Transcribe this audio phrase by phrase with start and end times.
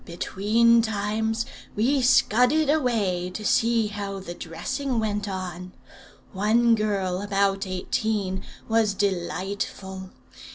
[0.03, 1.45] Between times
[1.75, 5.73] we scudded away to see how the dressing went on.
[6.33, 10.09] One girl about eighteen was delightful.